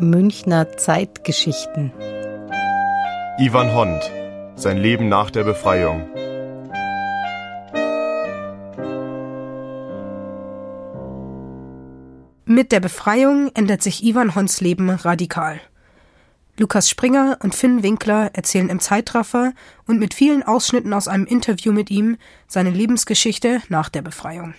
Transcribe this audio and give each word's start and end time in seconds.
Münchner 0.00 0.76
Zeitgeschichten. 0.76 1.90
Ivan 3.38 3.74
Hond, 3.74 4.10
sein 4.54 4.76
Leben 4.76 5.08
nach 5.08 5.30
der 5.30 5.44
Befreiung. 5.44 6.02
Mit 12.44 12.72
der 12.72 12.80
Befreiung 12.80 13.50
ändert 13.54 13.82
sich 13.82 14.04
Ivan 14.04 14.34
Honds 14.34 14.60
Leben 14.60 14.90
radikal. 14.90 15.60
Lukas 16.58 16.88
Springer 16.90 17.38
und 17.42 17.54
Finn 17.54 17.82
Winkler 17.82 18.30
erzählen 18.34 18.68
im 18.68 18.80
Zeitraffer 18.80 19.52
und 19.86 19.98
mit 19.98 20.14
vielen 20.14 20.42
Ausschnitten 20.42 20.92
aus 20.92 21.08
einem 21.08 21.26
Interview 21.26 21.72
mit 21.72 21.90
ihm 21.90 22.16
seine 22.48 22.70
Lebensgeschichte 22.70 23.62
nach 23.68 23.88
der 23.88 24.02
Befreiung. 24.02 24.54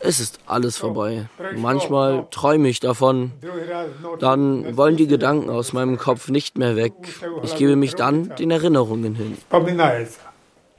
Es 0.00 0.20
ist 0.20 0.38
alles 0.46 0.76
vorbei. 0.76 1.28
Manchmal 1.56 2.26
träume 2.30 2.68
ich 2.68 2.80
davon. 2.80 3.32
Dann 4.18 4.76
wollen 4.76 4.96
die 4.96 5.06
Gedanken 5.06 5.50
aus 5.50 5.72
meinem 5.72 5.98
Kopf 5.98 6.28
nicht 6.28 6.58
mehr 6.58 6.76
weg. 6.76 6.92
Ich 7.42 7.56
gebe 7.56 7.76
mich 7.76 7.94
dann 7.94 8.34
den 8.36 8.50
Erinnerungen 8.50 9.14
hin. 9.14 9.38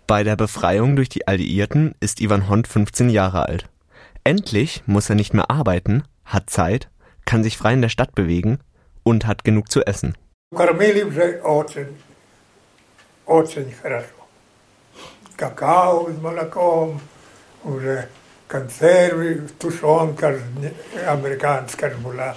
Bei 0.08 0.24
der 0.24 0.36
Befreiung 0.36 0.96
durch 0.96 1.10
die 1.10 1.28
Alliierten 1.28 1.96
ist 2.00 2.22
Ivan 2.22 2.48
Hond 2.50 2.68
15 2.68 3.10
Jahre 3.10 3.48
alt. 3.48 3.66
Endlich 4.24 4.84
muss 4.86 5.10
er 5.10 5.16
nicht 5.16 5.34
mehr 5.34 5.50
arbeiten, 5.50 6.04
hat 6.26 6.50
Zeit, 6.50 6.90
kann 7.26 7.44
sich 7.44 7.58
frei 7.58 7.74
in 7.74 7.82
der 7.82 7.90
Stadt 7.90 8.14
bewegen 8.14 8.60
und 9.04 9.26
hat 9.26 9.44
genug 9.44 9.72
zu 9.72 9.86
essen. 9.86 10.16
Kakao 15.38 15.98
und 16.06 16.22
Malakom, 16.22 17.00
уже 17.65 18.09
консервы, 18.49 19.43
тушенка 19.59 20.39
американская 21.07 21.95
была. 21.97 22.35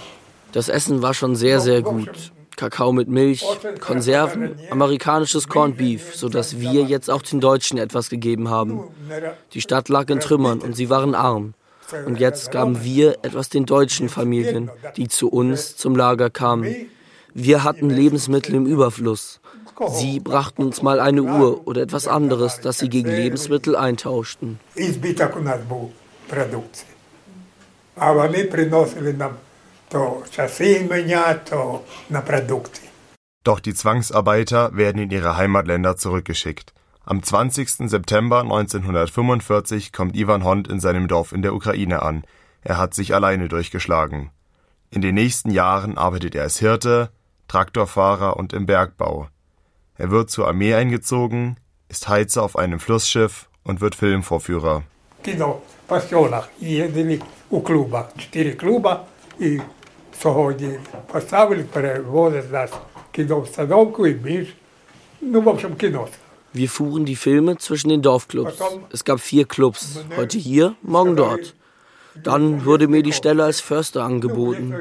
Das 0.52 0.70
Essen 0.70 1.02
war 1.02 1.14
schon 1.14 1.36
sehr, 1.36 1.60
sehr 1.60 1.82
gut. 1.82 2.32
Kakao 2.56 2.92
mit 2.92 3.08
Milch, 3.08 3.44
Konserven, 3.80 4.56
amerikanisches 4.70 5.48
Corned 5.48 5.76
Beef, 5.78 6.16
sodass 6.16 6.60
wir 6.60 6.84
jetzt 6.84 7.10
auch 7.10 7.24
den 7.24 7.40
Deutschen 7.40 7.80
etwas 7.80 8.10
gegeben 8.10 8.50
haben. 8.50 8.84
Die 9.54 9.62
Stadt 9.62 9.90
lag 9.90 10.10
in 10.10 10.20
Trümmern 10.20 10.60
und 10.60 10.76
sie 10.76 10.90
waren 10.92 11.16
arm. 11.16 11.56
Und 12.06 12.20
jetzt 12.20 12.52
gaben 12.52 12.84
wir 12.84 13.18
etwas 13.24 13.50
den 13.50 13.66
deutschen 13.66 14.08
Familien, 14.10 14.70
die 14.98 15.08
zu 15.08 15.30
uns 15.30 15.76
zum 15.76 15.96
Lager 15.96 16.30
kamen. 16.30 16.76
Wir 17.34 17.64
hatten 17.64 17.90
Lebensmittel 17.90 18.56
im 18.56 18.66
Überfluss. 18.66 19.40
Sie 19.90 20.20
brachten 20.20 20.64
uns 20.64 20.82
mal 20.82 21.00
eine 21.00 21.24
Uhr 21.24 21.68
oder 21.68 21.82
etwas 21.82 22.08
anderes, 22.08 22.62
das 22.62 22.80
sie 22.80 22.90
gegen 22.90 23.10
Lebensmittel 23.10 23.76
eintauschten. 23.76 24.60
Aber 27.96 28.34
wir 28.34 28.50
приносили 28.50 29.12
нам 29.12 29.38
то 29.90 30.24
часы 30.36 30.80
меня, 30.90 31.36
то 31.36 31.86
на 32.10 32.22
продукты. 32.22 32.82
Doch 33.44 33.60
die 33.60 33.76
Zwangsarbeiter 33.76 34.76
werden 34.76 35.02
in 35.02 35.12
ihre 35.12 35.38
Heimatländer 35.38 35.98
zurückgeschickt. 35.98 36.74
Am 37.06 37.22
20. 37.22 37.90
September 37.90 38.40
1945 38.40 39.92
kommt 39.92 40.16
Ivan 40.16 40.44
Hond 40.46 40.70
in 40.70 40.80
seinem 40.80 41.08
Dorf 41.08 41.34
in 41.34 41.42
der 41.42 41.54
Ukraine 41.54 42.02
an. 42.02 42.24
Er 42.62 42.78
hat 42.78 42.94
sich 42.94 43.14
alleine 43.14 43.50
durchgeschlagen. 43.50 44.32
In 44.90 45.02
den 45.02 45.16
nächsten 45.16 45.52
Jahren 45.52 45.98
arbeitet 45.98 46.34
er 46.34 46.44
als 46.44 46.58
Hirte, 46.60 47.12
Traktorfahrer 47.50 48.38
und 48.38 48.54
im 48.54 48.66
Bergbau. 48.66 49.28
Er 50.01 50.13
wird 50.13 50.31
zur 50.31 50.47
Armee 50.47 50.75
eingezogen, 50.75 51.57
ist 51.89 52.09
Heizer 52.09 52.45
auf 52.45 52.55
einem 52.57 52.79
Flussschiff 52.79 53.49
und 53.65 53.81
wird 53.81 53.97
Filmvorführer. 53.97 54.85
Wir 66.53 66.69
fuhren 66.69 67.05
die 67.05 67.17
Filme 67.17 67.59
zwischen 67.59 67.89
den 67.89 68.01
Dorfclubs. 68.03 68.55
Es 68.93 69.05
gab 69.05 69.19
vier 69.19 69.47
Clubs, 69.47 69.99
heute 70.17 70.39
hier, 70.39 70.77
morgen 70.81 71.17
dort. 71.17 71.57
Dann 72.23 72.65
wurde 72.65 72.89
mir 72.89 73.03
die 73.03 73.13
Stelle 73.13 73.45
als 73.45 73.61
Förster 73.61 74.03
angeboten. 74.05 74.75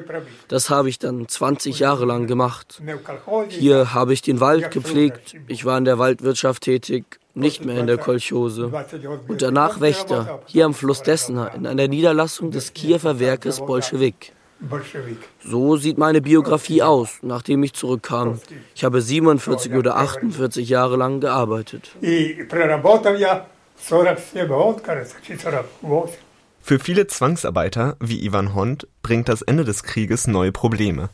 Das 0.48 0.70
habe 0.70 0.90
ich 0.90 1.00
dann 1.00 1.28
20 1.28 1.80
Jahre 1.80 2.06
lang 2.06 2.28
gemacht. 2.28 2.82
Hier 3.50 3.94
habe 3.94 4.14
ich 4.14 4.22
den 4.22 4.40
Wald 4.40 4.72
gepflegt, 4.72 5.36
ich 5.48 5.66
war 5.66 5.78
in 5.78 5.86
der 5.86 6.00
Waldwirtschaft 6.00 6.64
tätig, 6.64 7.20
nicht 7.34 7.66
mehr 7.66 7.78
in 7.78 7.88
der 7.88 7.98
Kolchose. 7.98 8.72
Und 9.28 9.42
danach 9.42 9.80
Wächter, 9.80 10.42
hier 10.46 10.66
am 10.66 10.74
Fluss 10.74 11.04
Dessner, 11.04 11.54
in 11.54 11.68
einer 11.68 11.88
Niederlassung 11.88 12.52
des 12.52 12.74
Kiewer 12.74 13.20
Werkes 13.20 13.60
Bolschewik. 13.60 14.34
So 15.46 15.78
sieht 15.78 16.00
meine 16.00 16.20
Biografie 16.20 16.82
aus, 16.82 17.20
nachdem 17.22 17.62
ich 17.62 17.74
zurückkam. 17.74 18.40
Ich 18.74 18.84
habe 18.84 19.02
47 19.02 19.74
oder 19.74 19.98
48 19.98 20.68
Jahre 20.68 20.98
lang 20.98 21.20
gearbeitet. 21.20 21.92
Für 26.68 26.80
viele 26.80 27.08
Zwangsarbeiter, 27.08 27.96
wie 28.02 28.26
Ivan 28.26 28.54
Hond, 28.54 28.90
bringt 29.02 29.30
das 29.30 29.42
Ende 29.42 29.64
des 29.64 29.84
Krieges 29.84 30.28
neue 30.28 30.52
Probleme. 30.52 31.08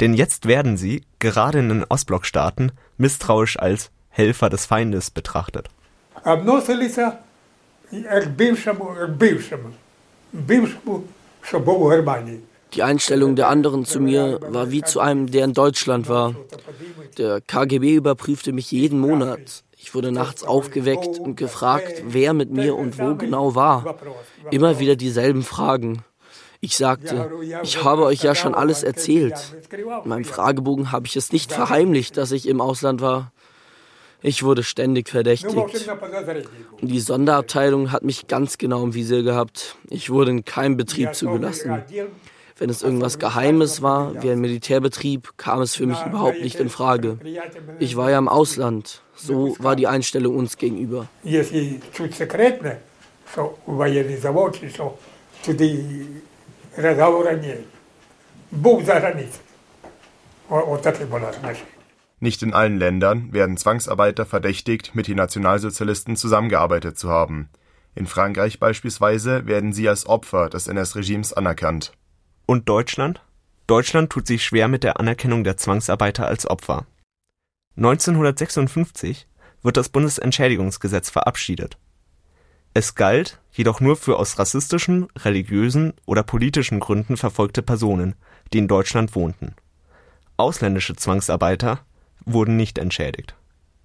Denn 0.00 0.14
jetzt 0.14 0.46
werden 0.46 0.76
sie, 0.76 1.02
gerade 1.18 1.58
in 1.58 1.70
den 1.70 1.82
Ostblockstaaten, 1.82 2.70
misstrauisch 2.98 3.58
als 3.58 3.90
Helfer 4.10 4.48
des 4.48 4.64
Feindes 4.64 5.10
betrachtet. 5.10 5.68
Die 12.74 12.82
Einstellung 12.84 13.34
der 13.34 13.48
anderen 13.48 13.84
zu 13.84 13.98
mir 13.98 14.38
war 14.40 14.70
wie 14.70 14.82
zu 14.82 15.00
einem, 15.00 15.32
der 15.32 15.46
in 15.46 15.52
Deutschland 15.52 16.08
war. 16.08 16.36
Der 17.18 17.40
KGB 17.40 17.96
überprüfte 17.96 18.52
mich 18.52 18.70
jeden 18.70 19.00
Monat. 19.00 19.64
Ich 19.82 19.96
wurde 19.96 20.12
nachts 20.12 20.44
aufgeweckt 20.44 21.18
und 21.18 21.36
gefragt, 21.36 22.04
wer 22.06 22.34
mit 22.34 22.52
mir 22.52 22.76
und 22.76 23.00
wo 23.00 23.16
genau 23.16 23.56
war. 23.56 23.96
Immer 24.52 24.78
wieder 24.78 24.94
dieselben 24.94 25.42
Fragen. 25.42 26.04
Ich 26.60 26.76
sagte, 26.76 27.28
ich 27.64 27.82
habe 27.82 28.04
euch 28.04 28.22
ja 28.22 28.36
schon 28.36 28.54
alles 28.54 28.84
erzählt. 28.84 29.56
In 30.04 30.08
meinem 30.08 30.24
Fragebogen 30.24 30.92
habe 30.92 31.08
ich 31.08 31.16
es 31.16 31.32
nicht 31.32 31.52
verheimlicht, 31.52 32.16
dass 32.16 32.30
ich 32.30 32.48
im 32.48 32.60
Ausland 32.60 33.00
war. 33.00 33.32
Ich 34.22 34.44
wurde 34.44 34.62
ständig 34.62 35.08
verdächtigt. 35.08 35.56
Und 35.56 36.88
die 36.88 37.00
Sonderabteilung 37.00 37.90
hat 37.90 38.04
mich 38.04 38.28
ganz 38.28 38.58
genau 38.58 38.84
im 38.84 38.94
Visier 38.94 39.24
gehabt. 39.24 39.74
Ich 39.90 40.10
wurde 40.10 40.30
in 40.30 40.44
keinem 40.44 40.76
Betrieb 40.76 41.12
zugelassen. 41.16 41.82
Wenn 42.58 42.70
es 42.70 42.82
irgendwas 42.82 43.18
Geheimes 43.18 43.82
war, 43.82 44.22
wie 44.22 44.30
ein 44.30 44.40
Militärbetrieb, 44.40 45.34
kam 45.36 45.60
es 45.60 45.74
für 45.74 45.86
mich 45.86 45.98
überhaupt 46.06 46.40
nicht 46.40 46.60
in 46.60 46.68
Frage. 46.68 47.18
Ich 47.78 47.96
war 47.96 48.10
ja 48.10 48.18
im 48.18 48.28
Ausland. 48.28 49.02
So 49.14 49.56
war 49.58 49.76
die 49.76 49.86
Einstellung 49.86 50.36
uns 50.36 50.56
gegenüber. 50.56 51.08
Nicht 62.20 62.42
in 62.42 62.54
allen 62.54 62.78
Ländern 62.78 63.32
werden 63.32 63.56
Zwangsarbeiter 63.56 64.26
verdächtigt, 64.26 64.94
mit 64.94 65.08
den 65.08 65.16
Nationalsozialisten 65.16 66.14
zusammengearbeitet 66.16 66.98
zu 66.98 67.08
haben. 67.08 67.48
In 67.94 68.06
Frankreich 68.06 68.60
beispielsweise 68.60 69.46
werden 69.46 69.72
sie 69.72 69.88
als 69.88 70.06
Opfer 70.06 70.48
des 70.48 70.68
NS-Regimes 70.68 71.32
anerkannt. 71.32 71.92
Und 72.46 72.68
Deutschland? 72.68 73.22
Deutschland 73.66 74.10
tut 74.10 74.26
sich 74.26 74.44
schwer 74.44 74.68
mit 74.68 74.84
der 74.84 75.00
Anerkennung 75.00 75.44
der 75.44 75.56
Zwangsarbeiter 75.56 76.26
als 76.26 76.46
Opfer. 76.46 76.86
1956 77.76 79.26
wird 79.62 79.76
das 79.76 79.88
Bundesentschädigungsgesetz 79.88 81.10
verabschiedet. 81.10 81.78
Es 82.74 82.94
galt 82.94 83.40
jedoch 83.52 83.80
nur 83.80 83.96
für 83.96 84.18
aus 84.18 84.38
rassistischen, 84.38 85.08
religiösen 85.16 85.94
oder 86.06 86.22
politischen 86.22 86.80
Gründen 86.80 87.16
verfolgte 87.16 87.62
Personen, 87.62 88.14
die 88.52 88.58
in 88.58 88.68
Deutschland 88.68 89.14
wohnten. 89.14 89.54
Ausländische 90.36 90.96
Zwangsarbeiter 90.96 91.80
wurden 92.24 92.56
nicht 92.56 92.78
entschädigt. 92.78 93.36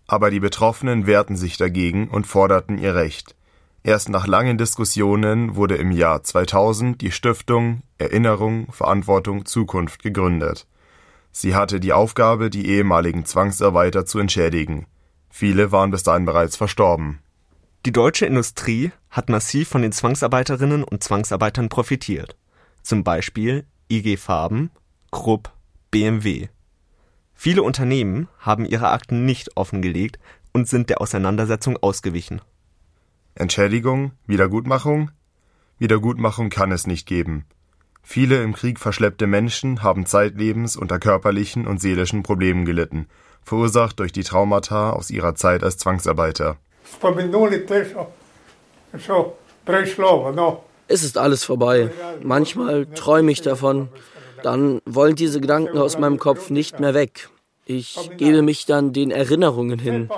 Aber 0.07 0.31
die 0.31 0.39
Betroffenen 0.39 1.06
wehrten 1.06 1.36
sich 1.36 1.57
dagegen 1.57 2.10
und 2.10 2.25
forderten 2.27 2.77
ihr 2.77 2.95
Recht. 2.95 3.36
Erst 3.88 4.10
nach 4.10 4.28
langen 4.28 4.57
Diskussionen 4.57 5.56
wurde 5.56 5.78
im 5.78 5.92
Jahr 5.92 6.22
2000 6.22 7.00
die 7.00 7.10
Stiftung 7.10 7.84
Erinnerung, 7.98 8.69
Verantwortung, 8.69 9.45
Zukunft 9.45 10.04
gegründet. 10.04 10.68
Sie 11.31 11.56
hatte 11.56 11.80
die 11.80 11.94
Aufgabe, 11.94 12.50
die 12.50 12.68
ehemaligen 12.68 13.24
Zwangsarbeiter 13.24 14.06
zu 14.06 14.19
entschädigen. 14.19 14.88
Viele 15.30 15.72
waren 15.72 15.89
bis 15.89 16.04
dahin 16.04 16.25
bereits 16.25 16.57
verstorben. 16.57 17.19
Die 17.86 17.94
deutsche 17.94 18.25
Industrie 18.25 18.92
hat 19.10 19.30
massiv 19.30 19.69
von 19.69 19.84
den 19.84 19.94
Zwangsarbeiterinnen 19.94 20.84
und 20.84 21.01
Zwangsarbeitern 21.01 21.69
profitiert, 21.69 22.36
zum 22.84 23.06
Beispiel 23.06 23.66
IG 23.89 24.18
Farben, 24.18 24.69
Krupp, 25.12 25.54
BMW. 25.92 26.50
Viele 27.34 27.63
Unternehmen 27.63 28.28
haben 28.38 28.66
ihre 28.66 28.89
Akten 28.89 29.24
nicht 29.24 29.56
offengelegt 29.56 30.19
und 30.51 30.68
sind 30.68 30.89
der 30.89 31.00
Auseinandersetzung 31.00 31.78
ausgewichen. 31.78 32.42
Entschädigung, 33.39 34.13
Wiedergutmachung? 34.25 35.12
Wiedergutmachung 35.78 36.50
kann 36.50 36.72
es 36.72 36.88
nicht 36.88 37.06
geben. 37.06 37.45
Viele 38.01 38.42
im 38.42 38.54
Krieg 38.54 38.80
verschleppte 38.80 39.28
Menschen 39.28 39.84
haben 39.84 40.07
zeitlebens 40.07 40.75
unter 40.75 40.98
körperlichen 40.98 41.68
und 41.68 41.80
seelischen 41.80 42.24
Problemen 42.24 42.66
gelitten, 42.66 43.07
verursacht 43.44 44.00
durch 44.00 44.12
die 44.12 44.24
Traumata 44.24 44.89
aus 44.92 45.12
ihrer 45.12 45.36
Zeit 45.36 45.62
als 45.62 45.78
Zwangsarbeiter. 45.78 46.57
Es 50.88 51.04
ist 51.04 51.18
alles 51.18 51.44
vorbei. 51.44 51.92
Manchmal 52.24 52.88
träume 52.88 53.31
ich 53.31 53.42
davon. 53.42 53.89
Dann 54.42 54.81
wollen 54.86 55.16
diese 55.16 55.42
Gedanken 55.42 55.78
aus 55.78 56.00
meinem 56.00 56.18
Kopf 56.18 56.50
nicht 56.50 56.80
mehr 56.80 56.95
weg. 56.95 57.30
Ich 57.66 58.10
gebe 58.18 58.42
mich 58.42 58.66
dann 58.66 58.94
den 58.94 59.12
Erinnerungen 59.12 59.78
hin. 59.78 60.10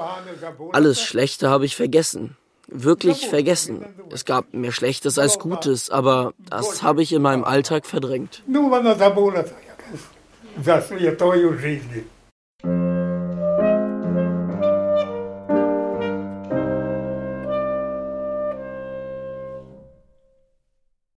Alles 0.71 1.01
Schlechte 1.01 1.49
habe 1.49 1.65
ich 1.65 1.75
vergessen. 1.75 2.37
Wirklich 2.71 3.27
vergessen. 3.27 3.85
Es 4.11 4.25
gab 4.25 4.53
mehr 4.53 4.71
Schlechtes 4.71 5.17
als 5.17 5.39
Gutes, 5.39 5.89
aber 5.89 6.33
das 6.49 6.83
habe 6.83 7.01
ich 7.01 7.11
in 7.13 7.21
meinem 7.21 7.43
Alltag 7.43 7.85
verdrängt. 7.85 8.43